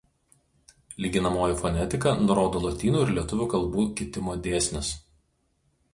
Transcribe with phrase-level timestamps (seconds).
[1.05, 4.91] Lyginamoji fonetika nurodo lotynų ir lietuvių kalbų kitimo dėsnius.